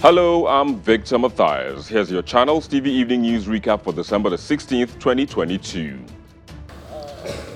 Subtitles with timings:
[0.00, 1.88] Hello, I'm Victor Matthias.
[1.88, 5.98] Here's your Channels TV Evening News recap for December the 16th, 2022.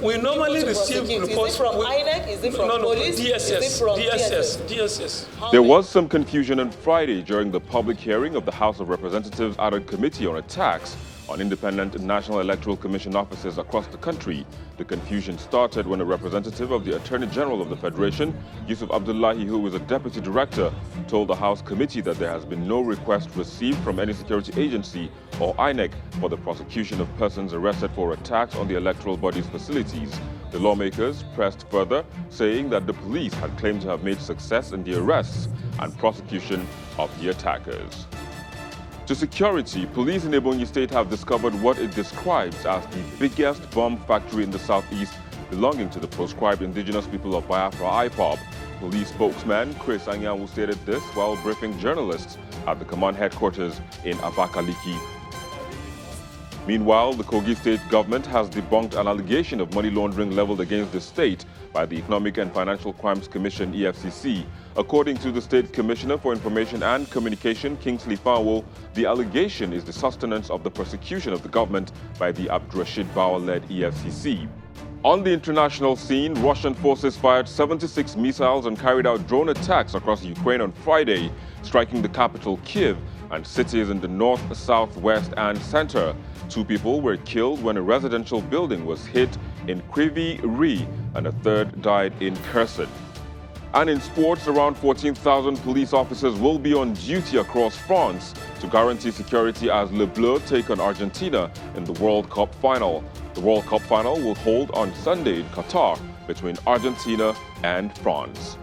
[0.02, 1.22] We normally receive prosecute?
[1.22, 2.28] Is it reports from INEC?
[2.28, 3.20] Is it from no, no, police?
[3.20, 5.34] Is DSS, it from DSS, DSS.
[5.36, 8.88] How There was some confusion on Friday during the public hearing of the House of
[8.88, 10.96] Representatives ad hoc committee on attacks
[11.28, 14.44] on independent National Electoral Commission offices across the country.
[14.76, 18.34] The confusion started when a representative of the Attorney General of the Federation,
[18.66, 20.72] Yusuf Abdullahi, who is a deputy director,
[21.08, 25.10] told the House committee that there has been no request received from any security agency
[25.40, 30.12] or INEC for the prosecution of persons arrested for attacks on the electoral body's facilities.
[30.50, 34.84] The lawmakers pressed further, saying that the police had claimed to have made success in
[34.84, 36.66] the arrests and prosecution
[36.98, 38.06] of the attackers.
[39.12, 43.98] To security, police in Ebonyi State have discovered what it describes as the biggest bomb
[44.06, 45.12] factory in the southeast
[45.50, 48.38] belonging to the proscribed indigenous people of Biafra IPOB.
[48.78, 54.98] Police spokesman Chris Anyanwu stated this while briefing journalists at the command headquarters in Abakaliki.
[56.64, 61.00] Meanwhile, the Kogi state government has debunked an allegation of money laundering leveled against the
[61.00, 64.44] state by the Economic and Financial Crimes Commission EFCC.
[64.76, 69.92] According to the State Commissioner for Information and Communication, Kingsley Fanwo, the allegation is the
[69.92, 74.48] sustenance of the persecution of the government by the Abdulrasheed Bawa-led EFCC.
[75.04, 80.22] On the international scene, Russian forces fired 76 missiles and carried out drone attacks across
[80.22, 81.28] Ukraine on Friday,
[81.64, 82.96] striking the capital Kiev
[83.32, 86.14] and cities in the north, south, west, and center.
[86.48, 91.32] Two people were killed when a residential building was hit in Kryvyi Rih, and a
[91.32, 92.88] third died in Kherson.
[93.74, 99.10] And in sports, around 14,000 police officers will be on duty across France to guarantee
[99.10, 103.02] security as Les Bleus take on Argentina in the World Cup final.
[103.32, 108.58] The World Cup final will hold on Sunday in Qatar between Argentina and France.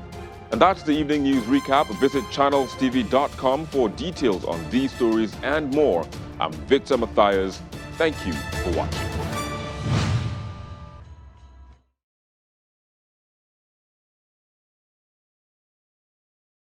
[0.52, 1.88] And that's the evening news recap.
[2.00, 6.06] Visit channelstv.com for details on these stories and more.
[6.40, 7.62] I'm Victor Matthias.
[7.98, 9.29] Thank you for watching.